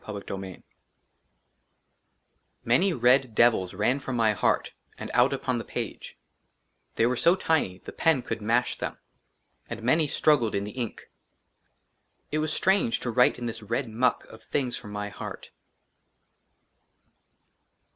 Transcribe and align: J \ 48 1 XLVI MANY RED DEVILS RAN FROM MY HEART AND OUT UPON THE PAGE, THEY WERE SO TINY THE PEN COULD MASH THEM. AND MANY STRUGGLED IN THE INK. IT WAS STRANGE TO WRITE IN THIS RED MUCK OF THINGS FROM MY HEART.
J 0.01 0.05
\ 0.05 0.05
48 0.13 0.29
1 0.33 0.41
XLVI 0.41 0.63
MANY 2.65 2.91
RED 2.93 3.35
DEVILS 3.35 3.75
RAN 3.75 3.99
FROM 3.99 4.15
MY 4.15 4.33
HEART 4.33 4.73
AND 4.97 5.11
OUT 5.13 5.31
UPON 5.31 5.59
THE 5.59 5.63
PAGE, 5.63 6.17
THEY 6.95 7.05
WERE 7.05 7.15
SO 7.15 7.35
TINY 7.35 7.83
THE 7.85 7.91
PEN 7.91 8.23
COULD 8.23 8.41
MASH 8.41 8.79
THEM. 8.79 8.97
AND 9.69 9.83
MANY 9.83 10.07
STRUGGLED 10.07 10.55
IN 10.55 10.63
THE 10.63 10.71
INK. 10.71 11.03
IT 12.31 12.39
WAS 12.39 12.51
STRANGE 12.51 12.99
TO 12.99 13.11
WRITE 13.11 13.37
IN 13.37 13.45
THIS 13.45 13.61
RED 13.61 13.89
MUCK 13.89 14.25
OF 14.25 14.41
THINGS 14.41 14.75
FROM 14.75 14.91
MY 14.91 15.09
HEART. 15.09 15.51